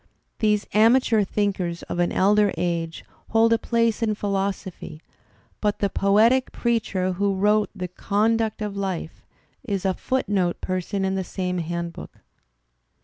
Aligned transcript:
These 0.39 0.65
amateur 0.73 1.23
thinkers 1.23 1.83
of 1.83 1.99
an 1.99 2.11
elder 2.11 2.51
age 2.57 3.05
hold 3.29 3.53
a 3.53 3.59
place 3.59 4.01
in 4.01 4.15
philosophy; 4.15 4.99
but 5.61 5.77
the 5.77 5.91
poetic 5.91 6.51
preacher 6.51 7.11
who 7.13 7.35
wrote 7.35 7.69
"The 7.75 7.87
Conduct 7.87 8.63
of 8.63 8.75
Life" 8.75 9.27
is 9.63 9.85
a 9.85 9.93
footnote 9.93 10.59
person 10.59 11.05
in 11.05 11.13
the 11.13 11.23
same 11.23 11.59
handbook. 11.59 12.21